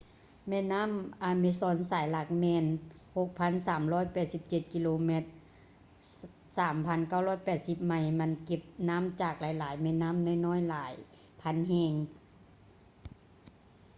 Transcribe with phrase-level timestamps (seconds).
[0.47, 0.87] ແມ່ນ້ຳ
[1.31, 2.65] amazon ສາຍຫຼັກແມ່ນ
[3.13, 5.09] 6,387 km
[6.57, 7.95] 3,980 ໄມລ.
[8.19, 10.93] ມັນເກັບນ້ຳຈາກຫລາຍໆແມ່ນ້ຳນ້ອຍໆຫລາຍ
[11.41, 11.93] ພັນແຫ່ງ